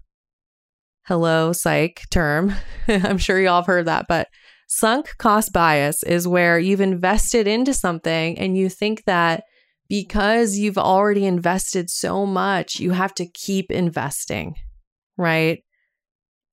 Hello, 1.06 1.52
psych 1.52 2.02
term. 2.10 2.54
I'm 2.88 3.18
sure 3.18 3.40
y'all 3.40 3.62
have 3.62 3.66
heard 3.66 3.86
that, 3.86 4.06
but 4.08 4.28
sunk 4.66 5.16
cost 5.18 5.52
bias 5.52 6.02
is 6.02 6.26
where 6.26 6.58
you've 6.58 6.80
invested 6.80 7.46
into 7.46 7.74
something 7.74 8.38
and 8.38 8.56
you 8.56 8.68
think 8.68 9.04
that 9.04 9.44
because 9.88 10.56
you've 10.56 10.78
already 10.78 11.26
invested 11.26 11.90
so 11.90 12.24
much, 12.24 12.78
you 12.78 12.92
have 12.92 13.12
to 13.14 13.26
keep 13.26 13.72
investing, 13.72 14.54
right? 15.16 15.64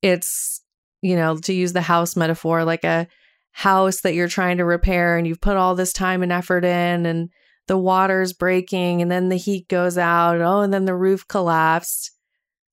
It's, 0.02 0.64
you 1.04 1.16
know, 1.16 1.38
to 1.38 1.54
use 1.54 1.74
the 1.74 1.82
house 1.82 2.16
metaphor, 2.16 2.64
like 2.64 2.84
a 2.84 3.08
house 3.52 4.02
that 4.02 4.16
you're 4.16 4.28
trying 4.28 4.58
to 4.58 4.66
repair 4.66 5.18
and 5.18 5.28
you've 5.28 5.42
put 5.42 5.58
all 5.58 5.76
this 5.76 5.94
time 5.94 6.24
and 6.24 6.32
effort 6.32 6.66
in 6.66 7.06
and 7.06 7.30
the 7.68 7.78
water's 7.78 8.34
breaking 8.34 9.02
and 9.02 9.12
then 9.12 9.30
the 9.30 9.38
heat 9.38 9.68
goes 9.68 9.98
out. 9.98 10.42
Oh, 10.42 10.62
and 10.62 10.74
then 10.74 10.86
the 10.86 10.96
roof 10.96 11.28
collapsed. 11.28 12.12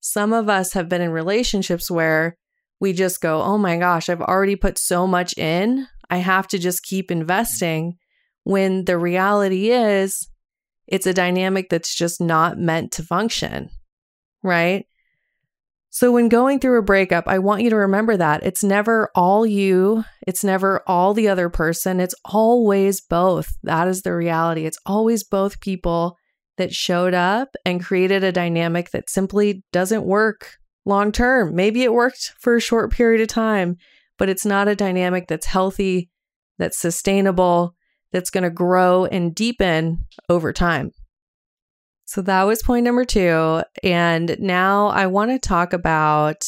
Some 0.00 0.32
of 0.32 0.48
us 0.48 0.72
have 0.72 0.88
been 0.88 1.00
in 1.00 1.10
relationships 1.10 1.90
where 1.90 2.36
we 2.80 2.92
just 2.92 3.20
go, 3.20 3.42
oh 3.42 3.58
my 3.58 3.76
gosh, 3.76 4.08
I've 4.08 4.20
already 4.20 4.56
put 4.56 4.78
so 4.78 5.06
much 5.06 5.36
in. 5.38 5.86
I 6.10 6.18
have 6.18 6.46
to 6.48 6.58
just 6.58 6.82
keep 6.82 7.10
investing. 7.10 7.96
When 8.44 8.84
the 8.84 8.98
reality 8.98 9.70
is, 9.70 10.28
it's 10.86 11.06
a 11.06 11.14
dynamic 11.14 11.70
that's 11.70 11.94
just 11.94 12.20
not 12.20 12.58
meant 12.58 12.92
to 12.92 13.02
function, 13.02 13.70
right? 14.42 14.84
So, 15.94 16.10
when 16.10 16.28
going 16.28 16.58
through 16.58 16.80
a 16.80 16.82
breakup, 16.82 17.28
I 17.28 17.38
want 17.38 17.62
you 17.62 17.70
to 17.70 17.76
remember 17.76 18.16
that 18.16 18.42
it's 18.42 18.64
never 18.64 19.12
all 19.14 19.46
you, 19.46 20.04
it's 20.26 20.42
never 20.42 20.82
all 20.88 21.14
the 21.14 21.28
other 21.28 21.48
person, 21.48 22.00
it's 22.00 22.16
always 22.24 23.00
both. 23.00 23.56
That 23.62 23.86
is 23.86 24.02
the 24.02 24.12
reality. 24.12 24.66
It's 24.66 24.78
always 24.84 25.22
both 25.22 25.60
people 25.60 26.16
that 26.56 26.74
showed 26.74 27.14
up 27.14 27.54
and 27.64 27.80
created 27.80 28.24
a 28.24 28.32
dynamic 28.32 28.90
that 28.90 29.08
simply 29.08 29.62
doesn't 29.70 30.04
work 30.04 30.56
long 30.84 31.12
term. 31.12 31.54
Maybe 31.54 31.84
it 31.84 31.92
worked 31.92 32.32
for 32.40 32.56
a 32.56 32.60
short 32.60 32.90
period 32.90 33.20
of 33.20 33.28
time, 33.28 33.76
but 34.18 34.28
it's 34.28 34.44
not 34.44 34.66
a 34.66 34.74
dynamic 34.74 35.28
that's 35.28 35.46
healthy, 35.46 36.10
that's 36.58 36.76
sustainable, 36.76 37.76
that's 38.10 38.30
going 38.30 38.42
to 38.42 38.50
grow 38.50 39.04
and 39.04 39.32
deepen 39.32 39.98
over 40.28 40.52
time. 40.52 40.90
So 42.06 42.22
that 42.22 42.42
was 42.42 42.62
point 42.62 42.84
number 42.84 43.04
two. 43.04 43.62
And 43.82 44.36
now 44.38 44.88
I 44.88 45.06
want 45.06 45.30
to 45.30 45.38
talk 45.38 45.72
about 45.72 46.44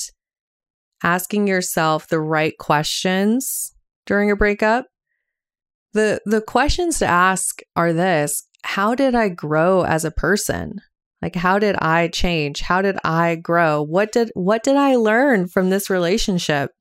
asking 1.03 1.47
yourself 1.47 2.09
the 2.09 2.21
right 2.21 2.57
questions 2.59 3.75
during 4.07 4.31
a 4.31 4.37
breakup. 4.37 4.87
The 5.93 6.21
the 6.27 6.43
questions 6.43 6.99
to 6.99 7.07
ask 7.07 7.61
are 7.75 7.93
this, 7.93 8.47
how 8.65 8.95
did 8.95 9.15
I 9.15 9.29
grow 9.29 9.85
as 9.85 10.05
a 10.05 10.11
person? 10.11 10.81
Like 11.23 11.35
how 11.35 11.59
did 11.59 11.77
I 11.77 12.09
change? 12.09 12.61
How 12.61 12.83
did 12.83 12.99
I 13.03 13.37
grow? 13.37 13.83
What 13.83 14.13
did 14.13 14.31
what 14.35 14.63
did 14.63 14.77
I 14.77 14.97
learn 14.97 15.49
from 15.49 15.71
this 15.71 15.89
relationship? 15.89 16.73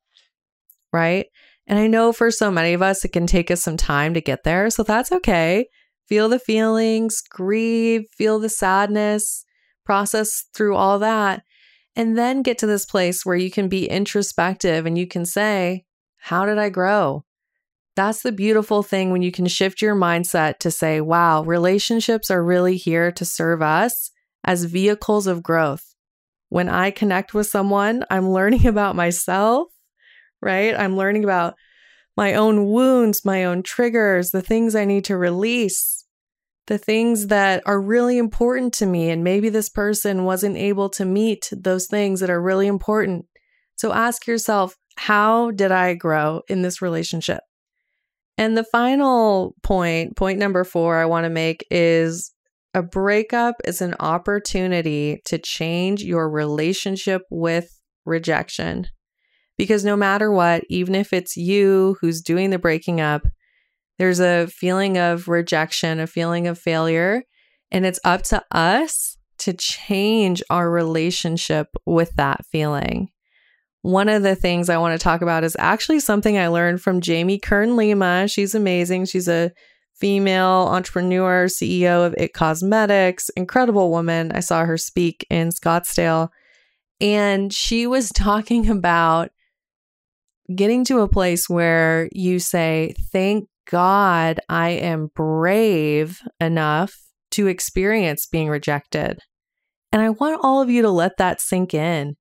Right? 0.92 1.28
And 1.68 1.80
I 1.80 1.88
know 1.88 2.12
for 2.12 2.30
so 2.30 2.52
many 2.52 2.74
of 2.74 2.82
us 2.82 3.06
it 3.06 3.10
can 3.10 3.26
take 3.26 3.50
us 3.50 3.64
some 3.64 3.78
time 3.78 4.14
to 4.14 4.22
get 4.22 4.44
there, 4.44 4.70
so 4.70 4.84
that's 4.84 5.12
okay. 5.12 5.68
Feel 6.08 6.30
the 6.30 6.40
feelings, 6.40 7.22
grieve, 7.22 8.04
feel 8.16 8.40
the 8.40 8.50
sadness, 8.50 9.44
process 9.86 10.46
through 10.54 10.76
all 10.76 11.00
that, 11.00 11.44
and 11.96 12.18
then 12.18 12.42
get 12.42 12.58
to 12.60 12.68
this 12.68 12.86
place 12.86 13.26
where 13.26 13.36
you 13.36 13.50
can 13.50 13.70
be 13.70 13.90
introspective 13.90 14.86
and 14.86 14.98
you 14.98 15.08
can 15.08 15.26
say, 15.26 15.86
How 16.18 16.46
did 16.46 16.58
I 16.58 16.70
grow? 16.70 17.24
That's 17.96 18.24
the 18.24 18.34
beautiful 18.34 18.84
thing 18.84 19.12
when 19.12 19.22
you 19.22 19.32
can 19.32 19.48
shift 19.48 19.82
your 19.82 19.96
mindset 19.96 20.60
to 20.60 20.72
say, 20.72 21.00
Wow, 21.02 21.44
relationships 21.44 22.30
are 22.30 22.44
really 22.44 22.78
here 22.78 23.12
to 23.14 23.26
serve 23.26 23.62
us 23.62 24.12
as 24.44 24.66
vehicles 24.66 25.28
of 25.28 25.42
growth. 25.42 25.96
When 26.50 26.70
I 26.70 26.92
connect 26.92 27.34
with 27.34 27.48
someone, 27.48 28.04
I'm 28.10 28.30
learning 28.30 28.68
about 28.68 28.96
myself, 28.96 29.70
right? 30.42 30.76
I'm 30.78 30.98
learning 30.98 31.24
about 31.24 31.56
my 32.18 32.34
own 32.34 32.68
wounds, 32.68 33.26
my 33.26 33.44
own 33.46 33.64
triggers, 33.64 34.32
the 34.32 34.42
things 34.42 34.76
I 34.76 34.86
need 34.86 35.06
to 35.06 35.18
release, 35.18 35.95
the 36.68 36.78
things 36.78 37.28
that 37.28 37.62
are 37.66 37.80
really 37.80 38.18
important 38.18 38.74
to 38.76 38.86
me. 38.86 39.10
And 39.10 39.24
maybe 39.24 39.50
this 39.50 39.70
person 39.70 40.24
wasn't 40.24 40.58
able 40.58 40.90
to 40.90 41.06
meet 41.06 41.50
those 41.52 41.88
things 41.88 42.20
that 42.20 42.30
are 42.30 42.42
really 42.42 42.68
important. 42.68 43.26
So 43.76 43.94
ask 43.94 44.26
yourself, 44.26 44.76
how 44.98 45.52
did 45.52 45.72
I 45.72 45.94
grow 45.94 46.42
in 46.48 46.62
this 46.62 46.82
relationship? 46.82 47.42
And 48.38 48.58
the 48.58 48.64
final 48.64 49.56
point, 49.64 50.16
point 50.18 50.40
number 50.40 50.64
four, 50.64 50.98
I 50.98 51.06
want 51.06 51.26
to 51.26 51.30
make 51.30 51.66
is 51.70 52.32
a 52.74 52.84
breakup 52.84 53.56
is 53.64 53.82
an 53.82 53.96
opportunity 54.00 55.22
to 55.26 55.38
change 55.38 56.04
your 56.04 56.30
relationship 56.30 57.22
with 57.30 57.70
rejection. 58.06 58.88
Because 59.58 59.86
no 59.86 59.96
matter 59.96 60.32
what, 60.32 60.64
even 60.70 60.96
if 60.96 61.14
it's 61.14 61.38
you 61.38 61.96
who's 62.02 62.22
doing 62.22 62.50
the 62.50 62.60
breaking 62.60 63.00
up, 63.00 63.26
there's 63.98 64.20
a 64.20 64.48
feeling 64.48 64.98
of 64.98 65.28
rejection, 65.28 66.00
a 66.00 66.08
feeling 66.08 66.48
of 66.48 66.60
failure. 66.60 67.24
And 67.72 67.86
it's 67.86 68.00
up 68.04 68.24
to 68.24 68.44
us 68.52 69.18
to 69.40 69.54
change 69.54 70.42
our 70.50 70.70
relationship 70.70 71.68
with 71.86 72.12
that 72.16 72.46
feeling. 72.46 73.10
One 73.82 74.10
of 74.10 74.24
the 74.24 74.36
things 74.36 74.70
I 74.70 74.78
want 74.78 75.00
to 75.00 75.04
talk 75.04 75.22
about 75.22 75.44
is 75.44 75.56
actually 75.60 76.00
something 76.00 76.38
I 76.38 76.48
learned 76.48 76.82
from 76.82 77.02
Jamie 77.02 77.40
Kern 77.40 77.76
Lima. 77.76 78.28
She's 78.28 78.56
amazing. 78.56 79.06
She's 79.06 79.28
a 79.28 79.52
female 79.94 80.68
entrepreneur, 80.72 81.46
CEO 81.46 82.06
of 82.06 82.16
It 82.18 82.34
Cosmetics, 82.34 83.30
incredible 83.38 83.92
woman. 83.92 84.32
I 84.32 84.40
saw 84.40 84.66
her 84.66 84.78
speak 84.78 85.26
in 85.30 85.50
Scottsdale. 85.50 86.30
And 87.00 87.54
she 87.54 87.88
was 87.88 88.10
talking 88.16 88.70
about 88.70 89.30
getting 90.54 90.84
to 90.86 91.00
a 91.00 91.08
place 91.08 91.50
where 91.50 92.10
you 92.12 92.40
say, 92.40 92.96
Thank 93.12 93.48
God 93.66 94.40
I 94.50 94.70
am 94.70 95.12
brave 95.16 96.22
enough 96.40 96.96
to 97.32 97.48
experience 97.48 98.28
being 98.28 98.50
rejected. 98.50 99.20
And 99.92 100.02
I 100.02 100.10
want 100.10 100.42
all 100.44 100.62
of 100.62 100.70
you 100.70 100.82
to 100.82 100.90
let 100.90 101.18
that 101.18 101.42
sink 101.42 101.74
in. 101.74 102.16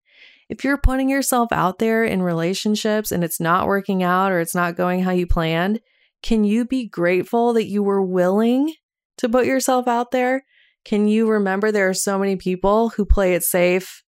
If 0.48 0.64
you're 0.64 0.78
putting 0.78 1.08
yourself 1.08 1.50
out 1.52 1.78
there 1.78 2.04
in 2.04 2.22
relationships 2.22 3.10
and 3.10 3.24
it's 3.24 3.40
not 3.40 3.66
working 3.66 4.02
out 4.02 4.30
or 4.30 4.40
it's 4.40 4.54
not 4.54 4.76
going 4.76 5.02
how 5.02 5.10
you 5.10 5.26
planned, 5.26 5.80
can 6.22 6.44
you 6.44 6.64
be 6.64 6.86
grateful 6.86 7.52
that 7.54 7.66
you 7.66 7.82
were 7.82 8.02
willing 8.02 8.74
to 9.18 9.28
put 9.28 9.46
yourself 9.46 9.88
out 9.88 10.10
there? 10.10 10.44
Can 10.84 11.08
you 11.08 11.28
remember 11.28 11.72
there 11.72 11.88
are 11.88 11.94
so 11.94 12.18
many 12.18 12.36
people 12.36 12.90
who 12.90 13.04
play 13.04 13.34
it 13.34 13.42
safe 13.42 14.02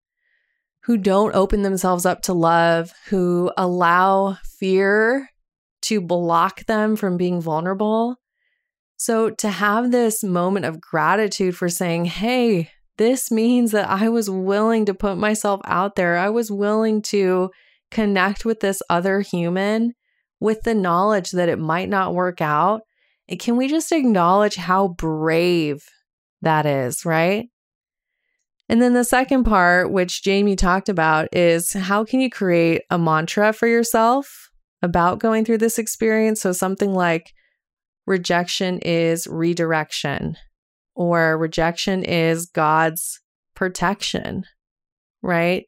who 0.83 0.97
don't 0.97 1.33
open 1.33 1.63
themselves 1.63 2.05
up 2.05 2.21
to 2.21 2.33
love, 2.33 2.93
who 3.07 3.51
allow 3.57 4.37
fear 4.59 5.29
to 5.85 6.01
block 6.01 6.65
them 6.65 6.95
from 6.95 7.17
being 7.17 7.41
vulnerable. 7.41 8.17
So, 8.97 9.29
to 9.29 9.49
have 9.49 9.91
this 9.91 10.23
moment 10.23 10.65
of 10.65 10.79
gratitude 10.79 11.55
for 11.55 11.69
saying, 11.69 12.05
hey, 12.05 12.69
this 12.97 13.29
means 13.29 13.71
that 13.71 13.89
I 13.89 14.09
was 14.09 14.29
willing 14.29 14.85
to 14.85 14.93
put 14.93 15.17
myself 15.17 15.61
out 15.65 15.95
there. 15.95 16.17
I 16.17 16.29
was 16.29 16.49
willing 16.49 17.01
to 17.03 17.51
connect 17.91 18.45
with 18.45 18.61
this 18.61 18.81
other 18.89 19.19
human 19.19 19.93
with 20.39 20.61
the 20.63 20.75
knowledge 20.75 21.31
that 21.31 21.49
it 21.49 21.59
might 21.59 21.89
not 21.89 22.13
work 22.13 22.41
out. 22.41 22.81
And 23.27 23.39
can 23.39 23.57
we 23.57 23.67
just 23.67 23.91
acknowledge 23.91 24.55
how 24.55 24.89
brave 24.89 25.83
that 26.41 26.65
is, 26.65 27.05
right? 27.05 27.47
And 28.69 28.81
then 28.81 28.93
the 28.93 29.03
second 29.03 29.43
part, 29.43 29.91
which 29.91 30.23
Jamie 30.23 30.55
talked 30.55 30.89
about, 30.89 31.27
is 31.31 31.73
how 31.73 32.03
can 32.03 32.19
you 32.19 32.29
create 32.29 32.81
a 32.89 32.97
mantra 32.97 33.53
for 33.53 33.67
yourself 33.67 34.49
about 34.81 35.19
going 35.19 35.45
through 35.45 35.59
this 35.59 35.79
experience? 35.79 36.41
So 36.41 36.51
something 36.51 36.93
like 36.93 37.31
rejection 38.05 38.79
is 38.79 39.27
redirection, 39.27 40.35
or 40.95 41.37
rejection 41.37 42.03
is 42.03 42.45
God's 42.45 43.19
protection, 43.55 44.45
right? 45.21 45.65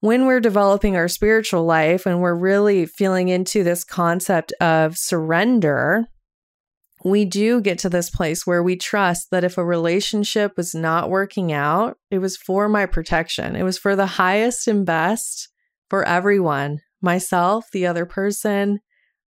When 0.00 0.26
we're 0.26 0.40
developing 0.40 0.96
our 0.96 1.06
spiritual 1.06 1.64
life 1.64 2.06
and 2.06 2.20
we're 2.20 2.34
really 2.34 2.86
feeling 2.86 3.28
into 3.28 3.62
this 3.62 3.84
concept 3.84 4.52
of 4.60 4.98
surrender, 4.98 6.06
we 7.04 7.24
do 7.24 7.60
get 7.60 7.78
to 7.80 7.88
this 7.88 8.10
place 8.10 8.46
where 8.46 8.62
we 8.62 8.76
trust 8.76 9.28
that 9.30 9.44
if 9.44 9.58
a 9.58 9.64
relationship 9.64 10.56
was 10.56 10.74
not 10.74 11.10
working 11.10 11.52
out, 11.52 11.98
it 12.10 12.18
was 12.18 12.36
for 12.36 12.68
my 12.68 12.86
protection. 12.86 13.54
It 13.54 13.62
was 13.62 13.78
for 13.78 13.94
the 13.94 14.06
highest 14.06 14.66
and 14.66 14.84
best 14.84 15.48
for 15.88 16.04
everyone, 16.04 16.80
myself, 17.02 17.66
the 17.72 17.86
other 17.86 18.06
person, 18.06 18.80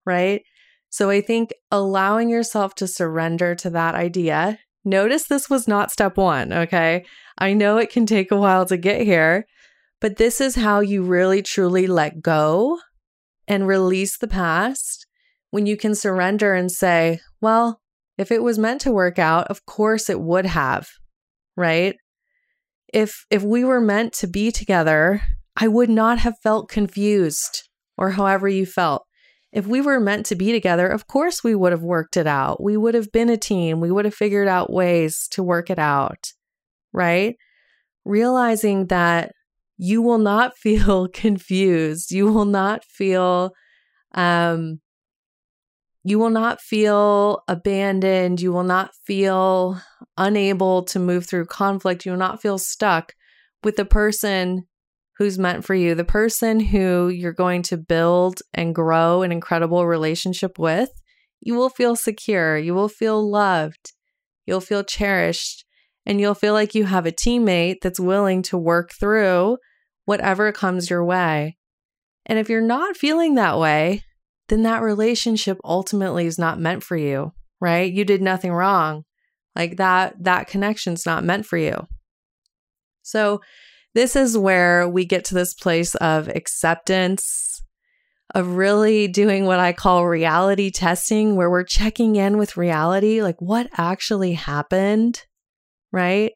right? 0.05 0.41
So 0.89 1.09
I 1.09 1.21
think 1.21 1.53
allowing 1.71 2.29
yourself 2.29 2.75
to 2.75 2.87
surrender 2.87 3.53
to 3.55 3.69
that 3.71 3.95
idea. 3.95 4.59
Notice 4.85 5.27
this 5.27 5.49
was 5.49 5.67
not 5.67 5.91
step 5.91 6.15
one, 6.15 6.53
okay? 6.53 7.05
I 7.37 7.53
know 7.53 7.77
it 7.77 7.89
can 7.89 8.05
take 8.05 8.31
a 8.31 8.37
while 8.37 8.65
to 8.67 8.77
get 8.77 9.01
here, 9.01 9.45
but 9.99 10.17
this 10.17 10.39
is 10.39 10.55
how 10.55 10.79
you 10.79 11.03
really 11.03 11.41
truly 11.41 11.87
let 11.87 12.21
go 12.21 12.79
and 13.47 13.67
release 13.67 14.17
the 14.17 14.27
past 14.27 15.05
when 15.51 15.65
you 15.65 15.75
can 15.75 15.95
surrender 15.95 16.53
and 16.53 16.71
say, 16.71 17.19
well, 17.41 17.81
if 18.17 18.31
it 18.31 18.43
was 18.43 18.57
meant 18.57 18.81
to 18.81 18.91
work 18.91 19.19
out, 19.19 19.47
of 19.47 19.65
course 19.65 20.09
it 20.09 20.21
would 20.21 20.45
have, 20.45 20.87
right? 21.57 21.95
If 22.93 23.25
if 23.29 23.43
we 23.43 23.63
were 23.63 23.81
meant 23.81 24.13
to 24.13 24.27
be 24.27 24.51
together, 24.51 25.21
I 25.57 25.67
would 25.67 25.89
not 25.89 26.19
have 26.19 26.35
felt 26.41 26.69
confused 26.69 27.64
or 27.97 28.11
however 28.11 28.47
you 28.47 28.65
felt. 28.65 29.05
If 29.51 29.65
we 29.67 29.79
were 29.79 29.99
meant 29.99 30.25
to 30.27 30.35
be 30.35 30.51
together, 30.51 30.87
of 30.87 31.07
course 31.07 31.43
we 31.43 31.55
would 31.55 31.71
have 31.71 31.81
worked 31.81 32.17
it 32.17 32.27
out. 32.27 32.61
We 32.61 32.75
would 32.75 32.93
have 32.93 33.11
been 33.11 33.29
a 33.29 33.37
team. 33.37 33.79
We 33.79 33.91
would 33.91 34.05
have 34.05 34.13
figured 34.13 34.49
out 34.49 34.71
ways 34.71 35.27
to 35.31 35.43
work 35.43 35.69
it 35.69 35.79
out, 35.79 36.33
right? 36.91 37.37
Realizing 38.03 38.87
that 38.87 39.31
you 39.77 40.01
will 40.01 40.17
not 40.17 40.57
feel 40.57 41.07
confused. 41.07 42.11
You 42.11 42.31
will 42.31 42.45
not 42.45 42.83
feel 42.83 43.53
um 44.13 44.79
you 46.07 46.19
will 46.19 46.29
not 46.29 46.61
feel 46.61 47.41
abandoned. 47.47 48.39
You 48.39 48.53
will 48.53 48.63
not 48.63 48.91
feel 49.07 49.81
unable 50.17 50.83
to 50.83 50.99
move 50.99 51.25
through 51.25 51.47
conflict. 51.47 52.05
You 52.05 52.11
will 52.11 52.19
not 52.19 52.41
feel 52.43 52.59
stuck 52.59 53.13
with 53.63 53.75
the 53.75 53.85
person 53.85 54.67
who's 55.17 55.39
meant 55.39 55.63
for 55.63 55.73
you, 55.73 55.95
the 55.95 56.03
person 56.03 56.59
who 56.59 57.07
you're 57.07 57.33
going 57.33 57.61
to 57.63 57.77
build 57.77 58.41
and 58.53 58.75
grow 58.75 59.21
an 59.21 59.31
incredible 59.31 59.85
relationship 59.85 60.59
with. 60.59 60.89
You 61.41 61.55
will 61.55 61.69
feel 61.69 61.95
secure. 61.95 62.57
You 62.57 62.73
will 62.73 62.89
feel 62.89 63.29
loved. 63.29 63.93
You'll 64.45 64.61
feel 64.61 64.83
cherished. 64.83 65.65
And 66.05 66.19
you'll 66.19 66.35
feel 66.35 66.53
like 66.53 66.75
you 66.75 66.85
have 66.85 67.05
a 67.05 67.11
teammate 67.11 67.77
that's 67.81 67.99
willing 67.99 68.41
to 68.43 68.57
work 68.57 68.91
through 68.91 69.57
whatever 70.05 70.51
comes 70.51 70.89
your 70.89 71.03
way. 71.03 71.57
And 72.25 72.37
if 72.37 72.49
you're 72.49 72.61
not 72.61 72.97
feeling 72.97 73.35
that 73.35 73.57
way, 73.57 74.03
then 74.49 74.63
that 74.63 74.81
relationship 74.81 75.57
ultimately 75.63 76.25
is 76.25 76.37
not 76.37 76.59
meant 76.59 76.83
for 76.83 76.95
you, 76.95 77.33
right? 77.59 77.91
You 77.91 78.05
did 78.05 78.21
nothing 78.21 78.51
wrong. 78.51 79.03
Like 79.55 79.77
that 79.77 80.23
that 80.23 80.47
connection's 80.47 81.05
not 81.05 81.23
meant 81.23 81.45
for 81.45 81.57
you. 81.57 81.87
So 83.01 83.41
this 83.95 84.15
is 84.15 84.37
where 84.37 84.87
we 84.87 85.05
get 85.05 85.25
to 85.25 85.33
this 85.33 85.53
place 85.53 85.95
of 85.95 86.27
acceptance, 86.27 87.63
of 88.35 88.57
really 88.57 89.07
doing 89.07 89.45
what 89.45 89.59
I 89.59 89.71
call 89.71 90.05
reality 90.05 90.69
testing, 90.69 91.35
where 91.35 91.49
we're 91.49 91.63
checking 91.63 92.17
in 92.17 92.37
with 92.37 92.57
reality, 92.57 93.21
like 93.21 93.41
what 93.41 93.69
actually 93.77 94.33
happened, 94.33 95.23
right? 95.93 96.33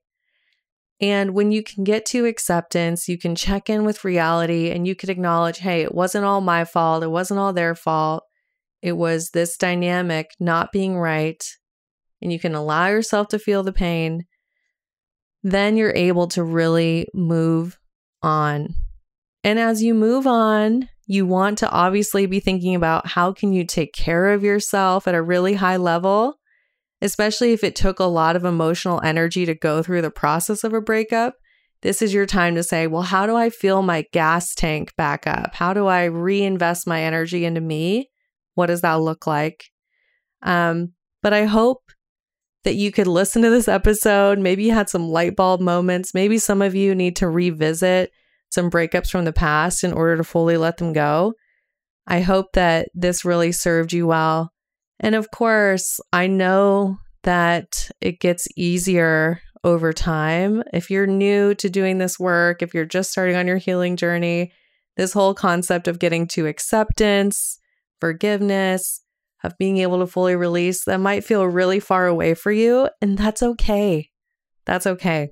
And 1.02 1.34
when 1.34 1.52
you 1.52 1.62
can 1.62 1.84
get 1.84 2.06
to 2.08 2.26
acceptance, 2.26 3.10
you 3.10 3.18
can 3.18 3.36
check 3.36 3.70
in 3.70 3.86
with 3.86 4.06
reality 4.06 4.72
and 4.72 4.88
you 4.88 4.96
can 4.96 5.10
acknowledge, 5.10 5.60
hey, 5.60 5.82
it 5.82 5.94
wasn't 5.94 6.26
all 6.26 6.42
my 6.42 6.64
fault. 6.64 7.04
It 7.04 7.12
wasn't 7.12 7.42
all 7.42 7.54
their 7.54 7.76
fault. 7.76 8.24
It 8.82 8.94
was 8.94 9.32
this 9.32 9.58
dynamic 9.58 10.32
not 10.40 10.72
being 10.72 10.98
right. 10.98 11.44
And 12.22 12.32
you 12.32 12.40
can 12.40 12.56
allow 12.56 12.88
yourself 12.88 13.28
to 13.30 13.40
feel 13.40 13.64
the 13.64 13.74
pain. 13.74 14.26
Then 15.44 15.78
you're 15.78 15.96
able 15.96 16.28
to 16.30 16.44
really 16.44 17.08
move 17.14 17.78
on. 18.22 18.76
And 19.44 19.58
as 19.58 19.82
you 19.82 19.94
move 19.94 20.28
on, 20.28 20.90
you 21.08 21.26
want 21.26 21.58
to 21.60 21.70
obviously 21.70 22.26
be 22.26 22.40
thinking 22.40 22.76
about 22.76 23.08
how 23.08 23.32
can 23.32 23.54
you 23.54 23.66
take 23.66 23.94
care 23.94 24.30
of 24.30 24.44
yourself 24.44 25.08
at 25.08 25.16
a 25.16 25.22
really 25.22 25.56
high 25.56 25.78
level 25.78 26.40
especially 27.02 27.54
if 27.54 27.64
it 27.64 27.76
took 27.76 28.00
a 28.00 28.06
lot 28.06 28.36
of 28.36 28.46
emotional 28.46 29.02
energy 29.04 29.46
to 29.46 29.56
go 29.56 29.82
through 29.82 30.02
the 30.02 30.12
process 30.12 30.64
of 30.64 30.74
a 30.74 30.82
breakup. 30.82 31.36
This 31.82 32.02
is 32.02 32.14
your 32.14 32.26
time 32.26 32.56
to 32.56 32.64
say, 32.64 32.88
well, 32.88 33.04
how 33.04 33.26
do 33.26 33.36
I 33.36 33.50
fill 33.50 33.82
my 33.82 34.06
gas 34.12 34.54
tank 34.54 34.94
back 34.98 35.26
up? 35.26 35.56
How 35.56 35.74
do 35.74 35.88
I 35.88 36.06
reinvest 36.06 36.88
my 36.88 37.02
energy 37.02 37.46
into 37.46 37.62
me? 37.62 38.10
What 38.56 38.66
does 38.66 38.82
that 38.82 38.96
look 38.96 39.26
like? 39.26 39.64
Um, 40.42 40.94
but 41.24 41.32
I 41.32 41.46
hope 41.46 41.84
that 42.64 42.76
you 42.76 42.92
could 42.92 43.08
listen 43.08 43.42
to 43.42 43.50
this 43.50 43.68
episode. 43.68 44.40
Maybe 44.40 44.64
you 44.64 44.74
had 44.74 44.90
some 44.90 45.08
light 45.08 45.36
bulb 45.36 45.62
moments. 45.62 46.14
Maybe 46.14 46.38
some 46.38 46.62
of 46.62 46.76
you 46.76 46.94
need 46.94 47.16
to 47.18 47.30
revisit 47.30 48.12
some 48.50 48.70
breakups 48.70 49.10
from 49.10 49.26
the 49.26 49.34
past 49.34 49.84
in 49.84 49.94
order 49.94 50.18
to 50.18 50.24
fully 50.24 50.58
let 50.58 50.78
them 50.78 50.94
go. 50.94 51.34
I 52.08 52.22
hope 52.22 52.48
that 52.54 52.90
this 52.94 53.24
really 53.24 53.52
served 53.52 53.94
you 53.94 54.08
well. 54.08 54.52
And 55.00 55.16
of 55.16 55.32
course, 55.32 56.00
I 56.12 56.28
know 56.28 56.98
that 57.24 57.90
it 58.02 58.20
gets 58.20 58.48
easier 58.58 59.42
over 59.64 59.94
time. 59.94 60.64
If 60.74 60.90
you're 60.90 61.08
new 61.08 61.54
to 61.56 61.70
doing 61.70 61.98
this 61.98 62.20
work, 62.20 62.62
if 62.62 62.74
you're 62.74 62.86
just 62.86 63.12
starting 63.12 63.36
on 63.36 63.48
your 63.48 63.58
healing 63.58 63.96
journey, 63.96 64.52
this 64.98 65.14
whole 65.14 65.34
concept 65.34 65.88
of 65.88 66.00
getting 66.00 66.28
to 66.30 66.48
acceptance, 66.48 67.60
forgiveness, 68.02 69.02
of 69.44 69.58
being 69.58 69.78
able 69.78 70.00
to 70.00 70.08
fully 70.08 70.36
release, 70.36 70.84
that 70.86 71.00
might 71.00 71.24
feel 71.24 71.46
really 71.46 71.80
far 71.80 72.08
away 72.08 72.34
for 72.34 72.52
you. 72.52 72.90
And 73.02 73.18
that's 73.18 73.42
okay. 73.42 74.10
That's 74.66 74.86
okay. 74.86 75.32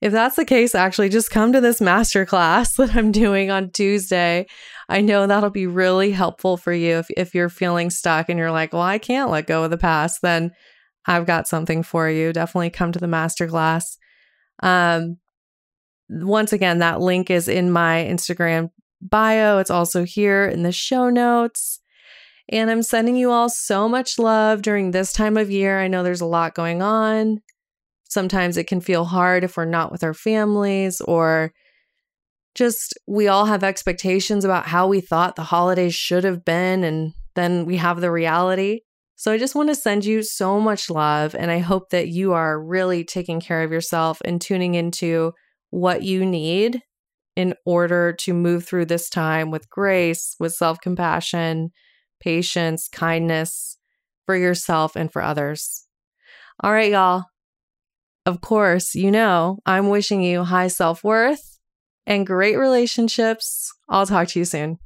If 0.00 0.12
that's 0.12 0.36
the 0.36 0.44
case, 0.44 0.74
actually, 0.74 1.08
just 1.08 1.30
come 1.30 1.52
to 1.52 1.60
this 1.60 1.80
masterclass 1.80 2.76
that 2.76 2.94
I'm 2.94 3.12
doing 3.12 3.50
on 3.50 3.70
Tuesday. 3.70 4.46
I 4.88 5.00
know 5.00 5.26
that'll 5.26 5.50
be 5.50 5.66
really 5.66 6.12
helpful 6.12 6.56
for 6.56 6.72
you 6.72 6.98
if, 6.98 7.08
if 7.16 7.34
you're 7.34 7.48
feeling 7.48 7.90
stuck 7.90 8.28
and 8.28 8.38
you're 8.38 8.52
like, 8.52 8.72
well, 8.72 8.82
I 8.82 8.98
can't 8.98 9.30
let 9.30 9.46
go 9.46 9.64
of 9.64 9.70
the 9.70 9.78
past, 9.78 10.22
then 10.22 10.52
I've 11.06 11.26
got 11.26 11.48
something 11.48 11.82
for 11.82 12.08
you. 12.08 12.32
Definitely 12.32 12.70
come 12.70 12.92
to 12.92 12.98
the 12.98 13.06
masterclass. 13.06 13.96
Um, 14.60 15.18
once 16.08 16.52
again, 16.52 16.78
that 16.78 17.00
link 17.00 17.30
is 17.30 17.48
in 17.48 17.70
my 17.70 18.06
Instagram 18.08 18.70
bio. 19.00 19.58
It's 19.58 19.70
also 19.70 20.04
here 20.04 20.46
in 20.46 20.62
the 20.62 20.72
show 20.72 21.10
notes. 21.10 21.80
And 22.50 22.70
I'm 22.70 22.82
sending 22.82 23.16
you 23.16 23.30
all 23.30 23.50
so 23.50 23.88
much 23.88 24.18
love 24.18 24.62
during 24.62 24.90
this 24.90 25.12
time 25.12 25.36
of 25.36 25.50
year. 25.50 25.80
I 25.80 25.88
know 25.88 26.02
there's 26.02 26.20
a 26.20 26.26
lot 26.26 26.54
going 26.54 26.82
on. 26.82 27.40
Sometimes 28.08 28.56
it 28.56 28.66
can 28.66 28.80
feel 28.80 29.04
hard 29.04 29.44
if 29.44 29.56
we're 29.56 29.66
not 29.66 29.92
with 29.92 30.02
our 30.02 30.14
families 30.14 31.00
or 31.02 31.52
just 32.54 32.98
we 33.06 33.28
all 33.28 33.44
have 33.44 33.62
expectations 33.62 34.44
about 34.44 34.66
how 34.66 34.88
we 34.88 35.00
thought 35.00 35.36
the 35.36 35.42
holidays 35.42 35.94
should 35.94 36.24
have 36.24 36.44
been 36.44 36.84
and 36.84 37.12
then 37.34 37.66
we 37.66 37.76
have 37.76 38.00
the 38.00 38.10
reality. 38.10 38.80
So 39.14 39.30
I 39.30 39.38
just 39.38 39.54
want 39.54 39.68
to 39.68 39.74
send 39.74 40.04
you 40.04 40.22
so 40.22 40.58
much 40.58 40.88
love 40.88 41.34
and 41.34 41.50
I 41.50 41.58
hope 41.58 41.90
that 41.90 42.08
you 42.08 42.32
are 42.32 42.60
really 42.60 43.04
taking 43.04 43.40
care 43.40 43.62
of 43.62 43.70
yourself 43.70 44.20
and 44.24 44.40
tuning 44.40 44.74
into 44.74 45.32
what 45.70 46.02
you 46.02 46.24
need 46.24 46.80
in 47.36 47.54
order 47.66 48.12
to 48.12 48.32
move 48.32 48.64
through 48.64 48.86
this 48.86 49.10
time 49.10 49.50
with 49.50 49.68
grace, 49.68 50.34
with 50.40 50.54
self-compassion, 50.54 51.70
patience, 52.20 52.88
kindness 52.88 53.78
for 54.26 54.36
yourself 54.36 54.96
and 54.96 55.12
for 55.12 55.22
others. 55.22 55.86
All 56.60 56.72
right, 56.72 56.92
y'all. 56.92 57.24
Of 58.26 58.40
course, 58.40 58.94
you 58.94 59.10
know, 59.10 59.58
I'm 59.64 59.88
wishing 59.88 60.22
you 60.22 60.44
high 60.44 60.68
self 60.68 61.02
worth 61.02 61.58
and 62.06 62.26
great 62.26 62.56
relationships. 62.56 63.72
I'll 63.88 64.06
talk 64.06 64.28
to 64.28 64.38
you 64.38 64.44
soon. 64.44 64.78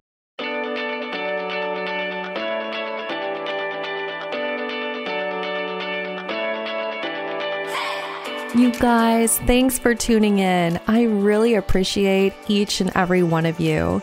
You 8.54 8.70
guys, 8.72 9.38
thanks 9.38 9.78
for 9.78 9.94
tuning 9.94 10.38
in. 10.38 10.78
I 10.86 11.04
really 11.04 11.54
appreciate 11.54 12.34
each 12.48 12.82
and 12.82 12.92
every 12.94 13.22
one 13.22 13.46
of 13.46 13.58
you. 13.58 14.02